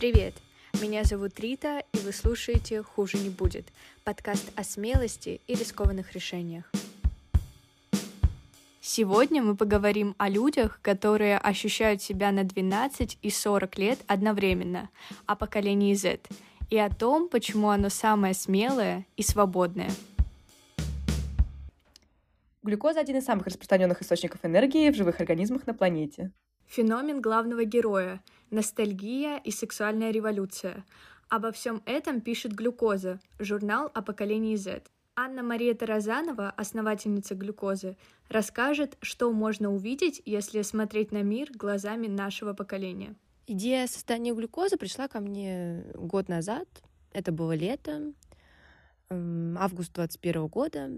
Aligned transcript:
Привет! 0.00 0.32
Меня 0.80 1.04
зовут 1.04 1.38
Рита, 1.38 1.84
и 1.92 1.98
вы 1.98 2.12
слушаете 2.12 2.82
«Хуже 2.82 3.18
не 3.18 3.28
будет»— 3.28 3.66
подкаст 4.04 4.50
о 4.56 4.64
смелости 4.64 5.42
и 5.46 5.52
рискованных 5.52 6.14
решениях. 6.14 6.72
Сегодня 8.80 9.42
мы 9.42 9.56
поговорим 9.56 10.14
о 10.16 10.30
людях, 10.30 10.80
которые 10.80 11.36
ощущают 11.36 12.00
себя 12.00 12.32
на 12.32 12.44
12 12.44 13.18
и 13.20 13.30
40 13.30 13.76
лет 13.76 13.98
одновременно, 14.06 14.88
о 15.26 15.36
поколении 15.36 15.92
Z, 15.92 16.20
и 16.70 16.78
о 16.78 16.88
том, 16.88 17.28
почему 17.28 17.68
оно 17.68 17.90
самое 17.90 18.32
смелое 18.32 19.04
и 19.18 19.22
свободное. 19.22 19.90
Глюкоза– 22.62 23.00
один 23.02 23.18
из 23.18 23.26
самых 23.26 23.48
распространенных 23.48 24.00
источников 24.00 24.40
энергии 24.46 24.88
в 24.88 24.96
живых 24.96 25.20
организмах 25.20 25.66
на 25.66 25.74
планете. 25.74 26.32
Феномен 26.70 27.20
главного 27.20 27.64
героя, 27.64 28.22
ностальгия 28.50 29.38
и 29.38 29.50
сексуальная 29.50 30.12
революция. 30.12 30.84
Обо 31.28 31.50
всем 31.50 31.82
этом 31.84 32.20
пишет 32.20 32.52
«Глюкоза»— 32.52 33.18
журнал 33.40 33.90
о 33.92 34.02
поколении 34.02 34.54
Z. 34.54 34.84
Анна-Мария 35.16 35.74
Таразанова, 35.74 36.50
основательница 36.50 37.34
«Глюкозы», 37.34 37.96
расскажет, 38.28 38.96
что 39.00 39.32
можно 39.32 39.74
увидеть, 39.74 40.22
если 40.24 40.62
смотреть 40.62 41.10
на 41.10 41.22
мир 41.24 41.50
глазами 41.52 42.06
нашего 42.06 42.52
поколения. 42.52 43.16
Идея 43.48 43.88
создания 43.88 44.32
глюкозы 44.32 44.76
пришла 44.76 45.08
ко 45.08 45.18
мне 45.18 45.84
год 45.94 46.28
назад. 46.28 46.68
Это 47.12 47.32
было 47.32 47.50
лето, 47.50 48.12
август 49.10 49.92
21 49.92 50.46
года. 50.46 50.88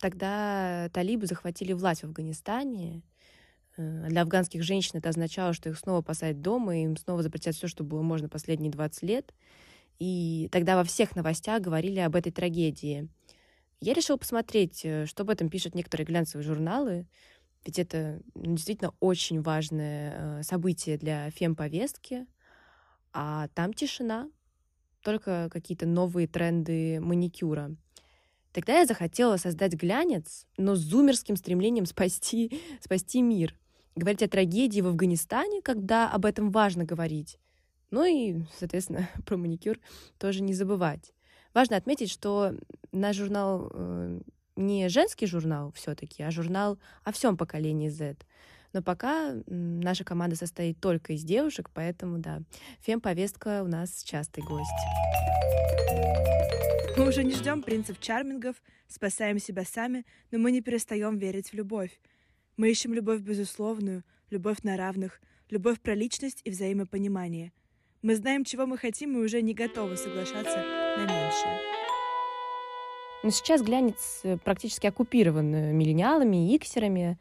Тогда 0.00 0.90
талибы 0.92 1.26
захватили 1.26 1.72
власть 1.72 2.02
в 2.02 2.04
Афганистане, 2.04 3.00
для 3.78 4.22
афганских 4.22 4.62
женщин 4.64 4.98
это 4.98 5.08
означало, 5.08 5.52
что 5.52 5.70
их 5.70 5.78
снова 5.78 6.02
посадят 6.02 6.42
дома, 6.42 6.76
и 6.76 6.82
им 6.82 6.96
снова 6.96 7.22
запретят 7.22 7.54
все, 7.54 7.68
что 7.68 7.84
было 7.84 8.02
можно 8.02 8.28
последние 8.28 8.72
20 8.72 9.02
лет. 9.04 9.32
И 10.00 10.48
тогда 10.50 10.76
во 10.76 10.84
всех 10.84 11.14
новостях 11.14 11.62
говорили 11.62 12.00
об 12.00 12.16
этой 12.16 12.32
трагедии. 12.32 13.08
Я 13.80 13.94
решила 13.94 14.16
посмотреть, 14.16 14.84
э, 14.84 15.06
что 15.06 15.22
об 15.22 15.30
этом 15.30 15.48
пишут 15.48 15.74
некоторые 15.76 16.06
глянцевые 16.06 16.44
журналы, 16.44 17.06
ведь 17.64 17.78
это 17.78 18.20
ну, 18.34 18.56
действительно 18.56 18.92
очень 18.98 19.40
важное 19.40 20.40
э, 20.40 20.42
событие 20.42 20.98
для 20.98 21.30
фем-повестки, 21.30 22.26
а 23.12 23.48
там 23.54 23.72
тишина, 23.72 24.28
только 25.02 25.48
какие-то 25.52 25.86
новые 25.86 26.26
тренды 26.26 27.00
маникюра. 27.00 27.76
Тогда 28.52 28.80
я 28.80 28.86
захотела 28.86 29.36
создать 29.36 29.74
глянец, 29.74 30.46
но 30.56 30.74
с 30.74 30.80
зумерским 30.80 31.36
стремлением 31.36 31.86
спасти, 31.86 32.60
спасти 32.82 33.22
мир— 33.22 33.56
говорить 33.98 34.22
о 34.22 34.28
трагедии 34.28 34.80
в 34.80 34.86
Афганистане, 34.86 35.60
когда 35.62 36.10
об 36.10 36.24
этом 36.24 36.50
важно 36.50 36.84
говорить. 36.84 37.38
Ну 37.90 38.04
и, 38.04 38.42
соответственно, 38.58 39.08
про 39.26 39.36
маникюр 39.36 39.78
тоже 40.18 40.42
не 40.42 40.54
забывать. 40.54 41.12
Важно 41.54 41.76
отметить, 41.76 42.10
что 42.10 42.54
наш 42.92 43.16
журнал 43.16 43.70
э, 43.72 44.20
не 44.56 44.88
женский 44.88 45.26
журнал 45.26 45.72
все-таки, 45.72 46.22
а 46.22 46.30
журнал 46.30 46.78
о 47.04 47.12
всем 47.12 47.36
поколении 47.36 47.88
Z. 47.88 48.16
Но 48.72 48.82
пока 48.82 49.34
наша 49.46 50.04
команда 50.04 50.36
состоит 50.36 50.78
только 50.78 51.14
из 51.14 51.24
девушек, 51.24 51.70
поэтому, 51.72 52.18
да, 52.18 52.42
фем-повестка 52.80 53.62
у 53.62 53.66
нас 53.66 54.02
частый 54.02 54.44
гость. 54.44 54.70
Мы 56.98 57.08
уже 57.08 57.24
не 57.24 57.32
ждем 57.32 57.62
принцев 57.62 57.98
чармингов, 58.00 58.56
спасаем 58.88 59.38
себя 59.38 59.64
сами, 59.64 60.04
но 60.30 60.38
мы 60.38 60.50
не 60.50 60.60
перестаем 60.60 61.16
верить 61.16 61.50
в 61.50 61.54
любовь. 61.54 61.98
Мы 62.58 62.72
ищем 62.72 62.92
любовь 62.92 63.20
безусловную, 63.20 64.02
любовь 64.30 64.64
на 64.64 64.76
равных, 64.76 65.20
любовь 65.48 65.78
про 65.78 65.94
личность 65.94 66.40
и 66.42 66.50
взаимопонимание. 66.50 67.52
Мы 68.02 68.16
знаем, 68.16 68.42
чего 68.42 68.66
мы 68.66 68.76
хотим, 68.76 69.16
и 69.16 69.24
уже 69.24 69.42
не 69.42 69.54
готовы 69.54 69.96
соглашаться 69.96 70.56
на 70.96 71.02
меньшее. 71.02 71.56
Но 73.22 73.30
сейчас 73.30 73.62
глянец 73.62 74.22
э, 74.24 74.38
практически 74.38 74.88
оккупирован 74.88 75.54
э, 75.54 75.72
миллениалами 75.72 76.52
иксерами, 76.52 77.16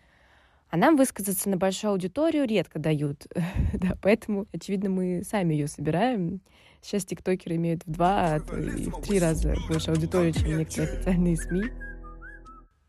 а 0.72 0.78
нам 0.78 0.98
высказаться 0.98 1.50
на 1.50 1.58
большую 1.58 1.92
аудиторию 1.92 2.48
редко 2.48 2.80
дают. 2.80 3.28
да, 3.74 3.96
поэтому, 4.02 4.48
очевидно, 4.52 4.90
мы 4.90 5.22
сами 5.24 5.54
ее 5.54 5.68
собираем. 5.68 6.42
Сейчас 6.82 7.06
тиктокеры 7.06 7.58
имеют 7.58 7.86
в 7.86 7.92
два, 7.92 8.34
а 8.34 8.40
то 8.40 8.58
и 8.58 8.90
в 8.90 9.02
три 9.02 9.20
раза 9.20 9.56
больше 9.70 9.92
аудитории, 9.92 10.32
чем 10.32 10.58
некоторые 10.58 10.94
официальные 10.94 11.38
СМИ 11.38 11.64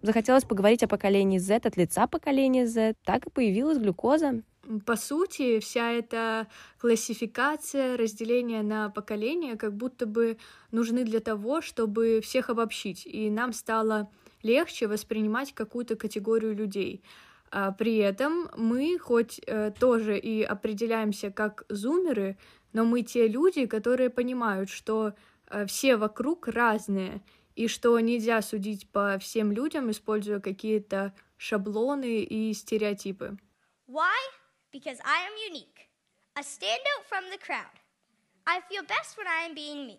захотелось 0.03 0.45
поговорить 0.45 0.83
о 0.83 0.89
поколении 0.89 1.39
Z 1.39 1.67
от 1.67 1.77
лица 1.77 2.07
поколения 2.07 2.67
Z, 2.67 2.95
так 3.05 3.27
и 3.27 3.31
появилась 3.31 3.79
глюкоза. 3.79 4.43
По 4.85 4.97
сути, 4.97 5.61
вся 5.61 5.93
эта 5.93 6.47
классификация, 6.79 7.97
разделение 7.97 8.63
на 8.63 8.91
поколения 8.91 9.57
как 9.57 9.75
будто 9.75 10.05
бы 10.05 10.37
нужны 10.71 11.05
для 11.05 11.21
того, 11.21 11.63
чтобы 11.63 12.21
всех 12.23 12.51
обобщить, 12.51 13.07
и 13.07 13.31
нам 13.31 13.55
стало 13.55 14.11
легче 14.43 14.87
воспринимать 14.87 15.55
какую-то 15.55 15.97
категорию 15.97 16.55
людей. 16.55 17.03
А 17.51 17.73
при 17.73 17.97
этом 17.97 18.51
мы 18.57 18.99
хоть 18.99 19.41
э, 19.47 19.73
тоже 19.79 20.19
и 20.19 20.43
определяемся 20.43 21.31
как 21.31 21.65
зумеры, 21.71 22.37
но 22.75 22.85
мы 22.85 23.03
те 23.03 23.27
люди, 23.27 23.65
которые 23.65 24.11
понимают, 24.11 24.69
что 24.69 25.15
э, 25.51 25.65
все 25.65 25.97
вокруг 25.97 26.47
разные, 26.49 27.23
и 27.59 27.67
что 27.67 27.99
нельзя 27.99 28.41
судить 28.41 28.89
по 28.89 29.19
всем 29.19 29.51
людям, 29.51 29.91
используя 29.91 30.39
какие-то 30.39 31.13
шаблоны 31.37 32.21
и 32.21 32.55
стереотипы. 32.55 33.37
Why? 33.89 34.15
Because 34.73 35.01
I 35.05 35.27
am 35.27 35.35
unique. 35.51 35.89
A 36.37 36.43
standout 36.43 37.03
from 37.11 37.25
the 37.33 37.39
crowd. 37.45 37.75
I 38.47 38.61
feel 38.71 38.85
best 38.87 39.19
when 39.19 39.27
I 39.27 39.49
am 39.49 39.57
being 39.57 39.89
me. 39.89 39.99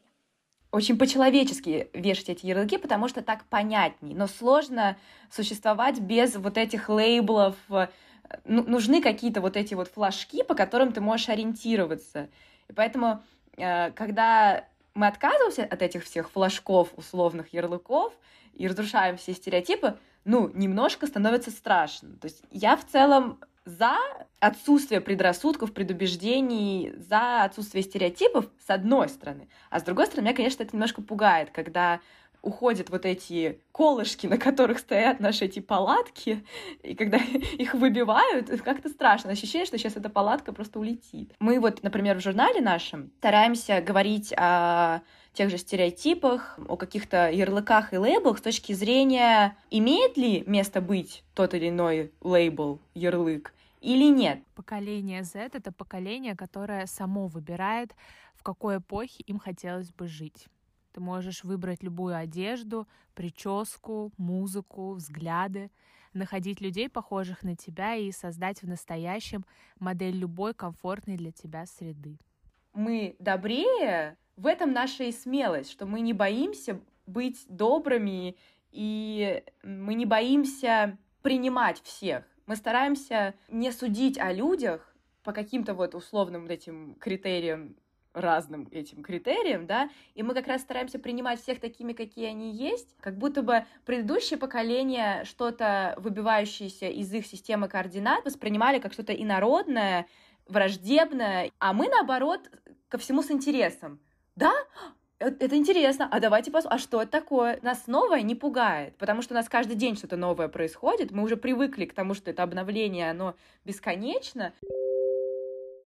Очень 0.71 0.97
по-человечески 0.97 1.89
вешать 1.93 2.29
эти 2.29 2.45
ярлыки, 2.45 2.77
потому 2.77 3.09
что 3.09 3.21
так 3.21 3.43
понятней. 3.49 4.13
Но 4.13 4.27
сложно 4.27 4.97
существовать 5.29 5.99
без 5.99 6.37
вот 6.37 6.57
этих 6.57 6.87
лейблов. 6.87 7.57
Ну, 8.45 8.63
нужны 8.63 9.01
какие-то 9.01 9.41
вот 9.41 9.57
эти 9.57 9.73
вот 9.73 9.89
флажки, 9.89 10.43
по 10.43 10.55
которым 10.55 10.93
ты 10.93 11.01
можешь 11.01 11.27
ориентироваться. 11.27 12.29
И 12.69 12.73
поэтому, 12.73 13.21
э, 13.57 13.91
когда 13.91 14.65
мы 14.93 15.07
отказываемся 15.07 15.63
от 15.63 15.81
этих 15.81 16.03
всех 16.03 16.29
флажков, 16.31 16.89
условных 16.95 17.53
ярлыков 17.53 18.13
и 18.53 18.67
разрушаем 18.67 19.17
все 19.17 19.33
стереотипы, 19.33 19.97
ну, 20.25 20.49
немножко 20.53 21.07
становится 21.07 21.51
страшно. 21.51 22.17
То 22.17 22.25
есть 22.25 22.41
я 22.51 22.75
в 22.75 22.85
целом 22.85 23.39
за 23.65 23.97
отсутствие 24.39 25.01
предрассудков, 25.01 25.73
предубеждений, 25.73 26.93
за 26.97 27.43
отсутствие 27.43 27.83
стереотипов, 27.83 28.45
с 28.65 28.69
одной 28.69 29.09
стороны. 29.09 29.47
А 29.69 29.79
с 29.79 29.83
другой 29.83 30.07
стороны, 30.07 30.27
меня, 30.27 30.35
конечно, 30.35 30.63
это 30.63 30.75
немножко 30.75 31.01
пугает, 31.01 31.51
когда 31.51 31.99
уходят 32.41 32.89
вот 32.89 33.05
эти 33.05 33.61
колышки, 33.71 34.27
на 34.27 34.37
которых 34.37 34.79
стоят 34.79 35.19
наши 35.19 35.45
эти 35.45 35.59
палатки, 35.59 36.45
и 36.83 36.95
когда 36.95 37.17
их 37.57 37.73
выбивают, 37.73 38.49
как-то 38.61 38.89
страшно. 38.89 39.31
Ощущение, 39.31 39.65
что 39.65 39.77
сейчас 39.77 39.95
эта 39.97 40.09
палатка 40.09 40.53
просто 40.53 40.79
улетит. 40.79 41.33
Мы 41.39 41.59
вот, 41.59 41.83
например, 41.83 42.17
в 42.17 42.23
журнале 42.23 42.61
нашем 42.61 43.11
стараемся 43.19 43.81
говорить 43.81 44.33
о 44.37 45.01
тех 45.33 45.49
же 45.49 45.57
стереотипах, 45.57 46.59
о 46.67 46.75
каких-то 46.75 47.29
ярлыках 47.29 47.93
и 47.93 47.97
лейблах 47.97 48.39
с 48.39 48.41
точки 48.41 48.73
зрения, 48.73 49.55
имеет 49.69 50.17
ли 50.17 50.43
место 50.47 50.81
быть 50.81 51.23
тот 51.33 51.53
или 51.53 51.69
иной 51.69 52.11
лейбл, 52.21 52.81
ярлык, 52.93 53.53
или 53.81 54.11
нет. 54.11 54.39
Поколение 54.55 55.23
Z— 55.23 55.51
это 55.53 55.71
поколение, 55.71 56.35
которое 56.35 56.85
само 56.87 57.27
выбирает, 57.27 57.95
в 58.35 58.43
какой 58.43 58.77
эпохе 58.77 59.23
им 59.23 59.39
хотелось 59.39 59.91
бы 59.91 60.07
жить. 60.07 60.47
Ты 60.91 61.01
можешь 61.01 61.43
выбрать 61.43 61.83
любую 61.83 62.15
одежду, 62.15 62.87
прическу, 63.13 64.11
музыку, 64.17 64.93
взгляды, 64.93 65.71
находить 66.13 66.61
людей, 66.61 66.89
похожих 66.89 67.43
на 67.43 67.55
тебя, 67.55 67.95
и 67.95 68.11
создать 68.11 68.61
в 68.61 68.67
настоящем 68.67 69.45
модель 69.79 70.15
любой 70.15 70.53
комфортной 70.53 71.17
для 71.17 71.31
тебя 71.31 71.65
среды. 71.65 72.17
Мы 72.73 73.15
добрее, 73.19 74.17
в 74.35 74.45
этом 74.47 74.71
наша 74.71 75.03
и 75.03 75.11
смелость, 75.11 75.69
что 75.69 75.85
мы 75.85 76.01
не 76.01 76.13
боимся 76.13 76.79
быть 77.05 77.45
добрыми, 77.47 78.37
и 78.71 79.43
мы 79.63 79.93
не 79.95 80.05
боимся 80.05 80.97
принимать 81.21 81.81
всех. 81.81 82.23
Мы 82.45 82.55
стараемся 82.55 83.35
не 83.49 83.71
судить 83.71 84.17
о 84.17 84.31
людях 84.31 84.95
по 85.23 85.33
каким-то 85.33 85.73
вот 85.73 85.93
условным 85.93 86.43
вот 86.43 86.51
этим 86.51 86.95
критериям 86.95 87.75
разным 88.13 88.67
этим 88.71 89.03
критериям, 89.03 89.67
да, 89.67 89.89
и 90.15 90.23
мы 90.23 90.33
как 90.33 90.47
раз 90.47 90.61
стараемся 90.61 90.99
принимать 90.99 91.41
всех 91.41 91.59
такими, 91.59 91.93
какие 91.93 92.27
они 92.27 92.51
есть, 92.51 92.95
как 92.99 93.17
будто 93.17 93.41
бы 93.41 93.65
предыдущее 93.85 94.39
поколение 94.39 95.23
что-то, 95.25 95.93
выбивающееся 95.97 96.87
из 96.87 97.13
их 97.13 97.25
системы 97.25 97.67
координат, 97.67 98.25
воспринимали 98.25 98.79
как 98.79 98.93
что-то 98.93 99.13
инородное, 99.13 100.07
враждебное, 100.47 101.51
а 101.59 101.73
мы, 101.73 101.87
наоборот, 101.87 102.49
ко 102.87 102.97
всему 102.97 103.21
с 103.21 103.29
интересом. 103.29 103.99
Да, 104.35 104.53
э, 105.19 105.27
это 105.27 105.55
интересно, 105.55 106.07
а 106.11 106.19
давайте 106.19 106.49
посмотрим, 106.49 106.77
а 106.77 106.79
что 106.79 107.01
это 107.03 107.11
такое? 107.11 107.59
Нас 107.61 107.85
новое 107.87 108.21
не 108.21 108.35
пугает, 108.35 108.97
потому 108.97 109.21
что 109.21 109.33
у 109.33 109.37
нас 109.37 109.47
каждый 109.47 109.75
день 109.75 109.95
что-то 109.95 110.17
новое 110.17 110.47
происходит, 110.47 111.11
мы 111.11 111.23
уже 111.23 111.37
привыкли 111.37 111.85
к 111.85 111.93
тому, 111.93 112.15
что 112.15 112.31
это 112.31 112.41
обновление, 112.41 113.11
оно 113.11 113.35
бесконечно. 113.65 114.53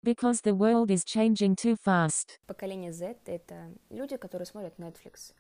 Because 0.04 0.40
the 0.42 0.54
world 0.54 0.90
is 0.90 1.04
changing 1.04 1.54
too 1.54 1.76
fast. 1.76 2.40
Поколение 2.48 2.92
Z— 2.92 3.18
это 3.26 3.72
люди, 3.88 4.16
которые 4.16 4.46
смотрят 4.46 4.76
Netflix 4.78 5.32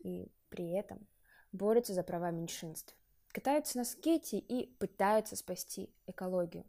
и 0.00 0.28
при 0.50 0.70
этом 0.70 1.06
борются 1.52 1.92
за 1.94 2.02
права 2.02 2.32
меньшинств, 2.32 2.96
катаются 3.30 3.78
на 3.78 3.84
скейте 3.84 4.38
и 4.38 4.66
пытаются 4.78 5.36
спасти 5.36 5.88
экологию, 6.08 6.64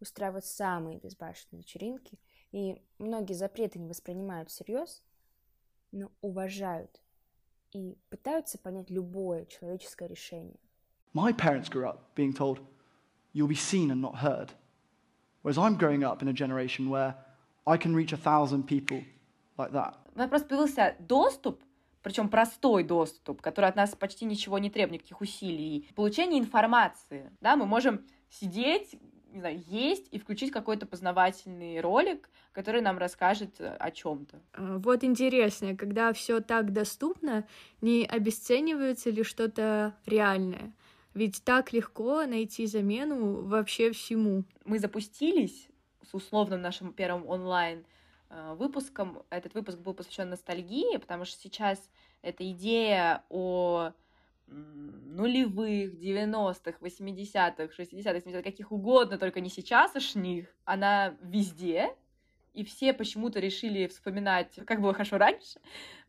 устраивают 0.00 0.46
самые 0.46 0.98
безбашенные 0.98 1.60
вечеринки, 1.60 2.18
и 2.52 2.80
многие 2.98 3.34
запреты 3.34 3.78
не 3.78 3.88
воспринимают 3.88 4.48
всерьез, 4.48 5.02
но 5.92 6.10
уважают 6.22 7.02
и 7.72 7.98
пытаются 8.08 8.58
понять 8.58 8.88
любое 8.88 9.44
человеческое 9.44 10.08
решение. 10.08 10.58
My 11.12 11.34
parents 11.34 11.68
grew 11.68 11.84
up 11.84 12.14
being 12.14 12.32
told, 12.32 12.60
you'll 13.34 13.46
be 13.46 13.54
seen 13.54 13.90
and 13.90 14.00
not 14.00 14.22
heard. 14.22 14.52
Whereas 15.42 15.58
I'm 15.58 15.76
growing 15.76 16.04
up 16.04 16.22
in 16.22 16.28
a 16.28 16.32
generation 16.32 16.88
where 16.90 17.14
I 17.66 17.76
can 17.76 17.94
reach 17.94 18.12
a 18.12 18.16
thousand 18.16 18.66
people 18.66 19.04
like 19.56 19.72
that. 19.72 19.94
Просто 20.14 20.48
появился 20.48 20.96
доступ, 20.98 21.62
причем 22.02 22.28
простой 22.28 22.82
доступ, 22.82 23.40
который 23.40 23.66
от 23.66 23.76
нас 23.76 23.94
почти 23.94 24.24
ничего 24.24 24.58
не 24.58 24.70
требует, 24.70 25.02
никаких 25.02 25.20
усилий. 25.20 25.88
Получение 25.94 26.40
информации. 26.40 27.30
Да, 27.40 27.56
мы 27.56 27.66
можем 27.66 28.04
сидеть, 28.30 28.98
не 29.30 29.40
знаю, 29.40 29.62
есть 29.66 30.08
и 30.10 30.18
включить 30.18 30.50
какой-то 30.50 30.86
познавательный 30.86 31.80
ролик, 31.80 32.30
который 32.52 32.80
нам 32.80 32.98
расскажет 32.98 33.60
э, 33.60 33.76
о 33.78 33.90
чем-то. 33.90 34.40
А, 34.54 34.78
вот 34.78 35.04
интересно, 35.04 35.76
когда 35.76 36.12
все 36.12 36.40
так 36.40 36.72
доступно, 36.72 37.46
не 37.80 38.04
обесценивается 38.06 39.10
ли 39.10 39.22
что-то 39.22 39.94
реальное? 40.06 40.72
Ведь 41.14 41.42
так 41.44 41.72
легко 41.72 42.24
найти 42.26 42.66
замену 42.66 43.46
вообще 43.46 43.92
всему. 43.92 44.44
Мы 44.64 44.78
запустились 44.78 45.68
с 46.02 46.14
условным 46.14 46.60
нашим 46.60 46.92
первым 46.92 47.26
онлайн 47.26 47.84
э, 48.30 48.54
выпуском. 48.56 49.22
Этот 49.30 49.54
выпуск 49.54 49.78
был 49.78 49.94
посвящен 49.94 50.30
ностальгии, 50.30 50.96
потому 50.98 51.24
что 51.24 51.40
сейчас 51.40 51.90
эта 52.22 52.48
идея 52.50 53.24
о 53.28 53.92
нулевых, 54.50 55.94
90-х, 55.94 56.78
80-х, 56.80 57.64
60-х, 57.64 58.18
70-х, 58.18 58.42
каких 58.42 58.72
угодно, 58.72 59.18
только 59.18 59.40
не 59.40 59.50
сейчас 59.50 59.92
них, 60.14 60.46
она 60.64 61.16
везде, 61.20 61.94
и 62.54 62.64
все 62.64 62.92
почему-то 62.92 63.40
решили 63.40 63.86
вспоминать, 63.86 64.58
как 64.66 64.80
было 64.80 64.94
хорошо 64.94 65.18
раньше, 65.18 65.60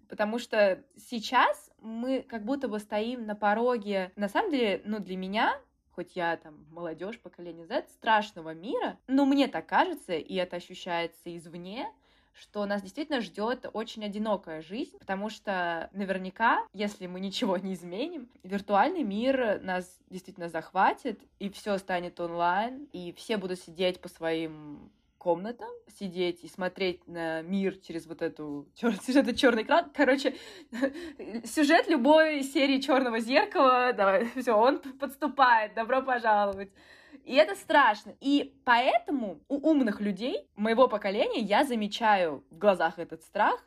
потому 0.08 0.40
что 0.40 0.84
сейчас 0.96 1.69
мы 1.82 2.22
как 2.22 2.44
будто 2.44 2.68
бы 2.68 2.80
стоим 2.80 3.26
на 3.26 3.36
пороге, 3.36 4.12
на 4.16 4.28
самом 4.28 4.52
деле, 4.52 4.82
ну, 4.86 5.00
для 5.00 5.18
меня, 5.18 5.60
хоть 5.92 6.16
я 6.16 6.38
там 6.38 6.66
молодежь 6.72 7.20
поколения 7.20 7.66
Z, 7.66 7.88
страшного 7.90 8.54
мира, 8.54 8.98
но 9.08 9.26
мне 9.26 9.48
так 9.48 9.66
кажется, 9.66 10.14
и 10.14 10.36
это 10.36 10.58
ощущается 10.58 11.36
извне, 11.36 11.92
что 12.34 12.66
нас 12.66 12.82
действительно 12.82 13.22
ждет 13.22 13.70
очень 13.74 14.06
одинокая 14.06 14.62
жизнь, 14.62 14.98
потому 14.98 15.30
что 15.30 15.90
наверняка, 15.94 16.66
если 16.74 17.08
мы 17.08 17.20
ничего 17.20 17.58
не 17.58 17.74
изменим, 17.74 18.30
виртуальный 18.44 19.04
мир 19.04 19.62
нас 19.62 20.00
действительно 20.10 20.48
захватит, 20.48 21.22
и 21.40 21.50
все 21.50 21.78
станет 21.78 22.20
онлайн, 22.20 22.88
и 22.94 23.14
все 23.14 23.38
будут 23.38 23.60
сидеть 23.60 24.00
по 24.00 24.08
своим 24.08 24.92
комнатам, 25.20 25.70
сидеть 26.00 26.44
и 26.44 26.48
смотреть 26.48 27.08
на 27.08 27.44
мир 27.44 27.76
через 27.78 28.08
вот 28.08 28.24
эту 28.24 28.68
чер... 28.76 28.96
этот 29.08 29.38
черный 29.38 29.64
экран. 29.64 29.92
Короче, 29.94 30.36
сюжет 31.46 31.88
любой 31.88 32.42
серии 32.42 32.80
Черного 32.80 33.20
зеркала, 33.20 33.94
давай, 33.94 34.26
все, 34.36 34.54
он 34.54 34.80
подступает, 34.80 35.76
добро 35.76 36.02
пожаловать. 36.02 36.72
И 37.26 37.36
это 37.36 37.56
страшно. 37.56 38.16
И 38.22 38.56
поэтому 38.66 39.42
у 39.50 39.70
умных 39.70 40.02
людей 40.02 40.48
моего 40.56 40.88
поколения 40.88 41.42
я 41.42 41.64
замечаю 41.64 42.44
в 42.50 42.58
глазах 42.58 42.98
этот 42.98 43.22
страх, 43.24 43.64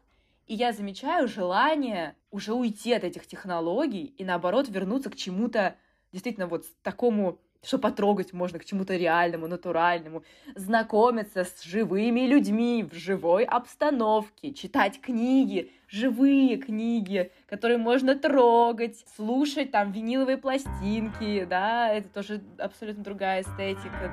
и 0.46 0.54
я 0.54 0.72
замечаю 0.72 1.28
желание 1.28 2.16
уже 2.30 2.54
уйти 2.54 2.92
от 2.92 3.04
этих 3.04 3.26
технологий 3.26 4.06
и 4.06 4.24
наоборот 4.24 4.68
вернуться 4.68 5.10
к 5.10 5.16
чему-то 5.16 5.76
действительно 6.12 6.46
вот 6.46 6.64
такому 6.82 7.38
что 7.64 7.78
потрогать 7.78 8.32
можно 8.32 8.58
к 8.58 8.64
чему-то 8.64 8.96
реальному, 8.96 9.46
натуральному, 9.46 10.24
знакомиться 10.56 11.44
с 11.44 11.62
живыми 11.62 12.22
людьми 12.22 12.84
в 12.88 12.94
живой 12.94 13.44
обстановке, 13.44 14.52
читать 14.52 15.00
книги, 15.00 15.70
живые 15.88 16.56
книги, 16.56 17.30
которые 17.46 17.78
можно 17.78 18.16
трогать, 18.16 19.04
слушать 19.14 19.70
там 19.70 19.92
виниловые 19.92 20.38
пластинки, 20.38 21.44
да, 21.44 21.88
это 21.88 22.08
тоже 22.08 22.42
абсолютно 22.58 23.04
другая 23.04 23.42
эстетика. 23.42 24.12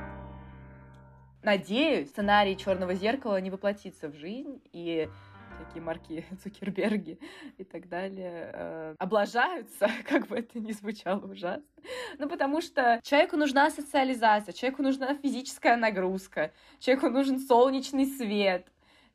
Надеюсь, 1.42 2.10
сценарий 2.10 2.58
Черного 2.58 2.94
зеркала 2.94 3.40
не 3.42 3.50
воплотится 3.50 4.10
в 4.10 4.16
жизнь, 4.16 4.62
и 4.74 5.10
всякие 5.60 5.84
марки 5.84 6.26
Цукерберги 6.44 7.20
и 7.58 7.64
так 7.64 7.90
далее 7.90 8.52
э, 8.54 8.96
облажаются, 8.98 9.90
как 10.08 10.28
бы 10.28 10.38
это 10.38 10.60
ни 10.60 10.72
звучало 10.72 11.26
ужасно. 11.26 11.64
Ну, 12.18 12.30
потому 12.30 12.62
что 12.62 13.00
человеку 13.04 13.38
нужна 13.38 13.70
социализация, 13.70 14.54
человеку 14.54 14.84
нужна 14.84 15.16
физическая 15.16 15.76
нагрузка, 15.76 16.52
человеку 16.80 17.10
нужен 17.10 17.40
солнечный 17.40 18.06
свет, 18.06 18.68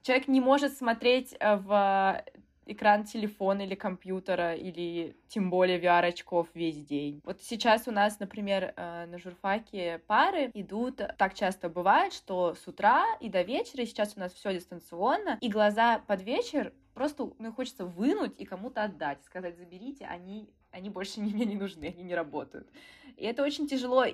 человек 0.02 0.28
не 0.28 0.40
может 0.40 0.76
смотреть 0.76 1.34
э, 1.40 1.56
в 1.56 2.22
экран 2.66 3.04
телефона 3.04 3.62
или 3.62 3.74
компьютера, 3.74 4.54
или 4.54 5.16
тем 5.28 5.50
более 5.50 5.80
VR-очков 5.80 6.48
весь 6.54 6.84
день. 6.84 7.20
Вот 7.24 7.42
сейчас 7.42 7.88
у 7.88 7.90
нас, 7.90 8.20
например, 8.20 8.72
э, 8.76 9.06
на 9.06 9.18
журфаке 9.18 10.00
пары 10.06 10.50
идут, 10.54 11.00
так 11.18 11.34
часто 11.34 11.68
бывает, 11.68 12.12
что 12.12 12.54
с 12.54 12.66
утра 12.66 13.04
и 13.20 13.28
до 13.28 13.42
вечера, 13.42 13.82
и 13.82 13.86
сейчас 13.86 14.14
у 14.16 14.20
нас 14.20 14.32
все 14.32 14.52
дистанционно, 14.52 15.38
и 15.40 15.48
глаза 15.48 16.00
под 16.06 16.22
вечер 16.22 16.72
просто 16.94 17.30
ну, 17.38 17.52
хочется 17.52 17.84
вынуть 17.84 18.40
и 18.40 18.44
кому-то 18.44 18.84
отдать, 18.84 19.22
сказать, 19.24 19.56
заберите, 19.58 20.06
они, 20.06 20.48
они 20.70 20.90
больше 20.90 21.20
мне 21.22 21.44
не 21.44 21.56
нужны, 21.56 21.86
они 21.86 22.04
не 22.04 22.14
работают. 22.14 22.68
И 23.16 23.24
это 23.24 23.42
очень 23.42 23.66
тяжело. 23.66 24.04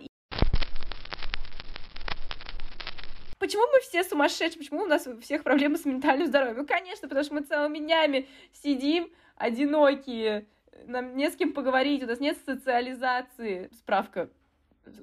Почему 3.51 3.67
мы 3.73 3.81
все 3.81 4.05
сумасшедшие? 4.05 4.59
Почему 4.59 4.83
у 4.83 4.87
нас 4.87 5.09
у 5.09 5.21
всех 5.21 5.43
проблемы 5.43 5.77
с 5.77 5.85
ментальным 5.85 6.29
здоровьем? 6.29 6.59
Ну, 6.59 6.67
конечно, 6.67 7.09
потому 7.09 7.25
что 7.25 7.35
мы 7.35 7.41
целыми 7.41 7.79
днями 7.79 8.29
сидим 8.53 9.11
одинокие, 9.35 10.47
нам 10.87 11.17
не 11.17 11.29
с 11.29 11.35
кем 11.35 11.53
поговорить, 11.53 12.05
у 12.05 12.07
нас 12.07 12.21
нет 12.21 12.39
социализации. 12.47 13.69
Справка. 13.73 14.31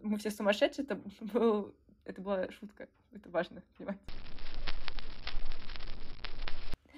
Мы 0.01 0.17
все 0.17 0.31
сумасшедшие, 0.31 0.85
это, 0.85 0.97
был, 1.19 1.75
это 2.05 2.21
была 2.21 2.49
шутка. 2.51 2.87
Это 3.11 3.29
важно 3.31 3.63
понимать. 3.77 3.97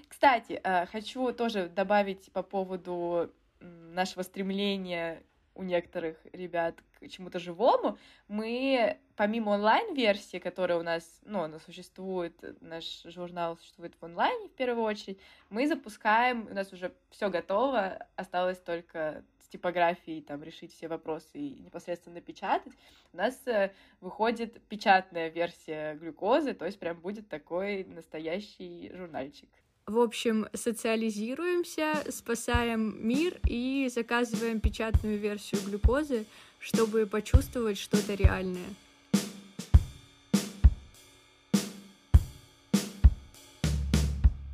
Кстати, 0.08 0.62
э, 0.64 0.86
хочу 0.86 1.34
тоже 1.34 1.68
добавить 1.68 2.32
по 2.32 2.44
поводу 2.44 3.34
нашего 3.60 4.22
стремления 4.22 5.24
у 5.60 5.64
некоторых 5.64 6.16
ребят 6.32 6.76
к 6.94 7.08
чему-то 7.10 7.38
живому, 7.38 7.98
мы 8.30 8.98
помимо 9.18 9.50
онлайн-версии, 9.50 10.38
которая 10.38 10.80
у 10.80 10.84
нас, 10.84 11.04
ну, 11.26 11.42
она 11.42 11.60
существует, 11.60 12.34
наш 12.62 13.04
журнал 13.04 13.58
существует 13.58 13.94
в 14.00 14.06
онлайне 14.06 14.48
в 14.48 14.54
первую 14.54 14.86
очередь, 14.86 15.20
мы 15.50 15.68
запускаем, 15.68 16.48
у 16.50 16.54
нас 16.54 16.72
уже 16.72 16.94
все 17.10 17.30
готово, 17.30 18.08
осталось 18.16 18.58
только 18.60 19.26
с 19.44 19.50
типографией 19.50 20.22
там 20.22 20.42
решить 20.44 20.74
все 20.74 20.88
вопросы 20.88 21.32
и 21.34 21.60
непосредственно 21.60 22.16
напечатать. 22.16 22.74
У 23.12 23.18
нас 23.18 23.36
э, 23.46 23.74
выходит 24.00 24.62
печатная 24.70 25.28
версия 25.28 25.96
глюкозы, 25.96 26.54
то 26.54 26.66
есть 26.66 26.80
прям 26.80 27.02
будет 27.02 27.28
такой 27.28 27.84
настоящий 27.84 28.92
журнальчик. 28.94 29.50
В 29.86 29.98
общем, 30.00 30.48
социализируемся, 30.54 32.04
спасаем 32.12 32.96
мир 33.08 33.40
и 33.46 33.90
заказываем 33.94 34.60
печатную 34.60 35.18
версию 35.18 35.62
глюкозы, 35.66 36.26
чтобы 36.60 37.06
почувствовать 37.06 37.78
что-то 37.78 38.14
реальное. 38.14 38.70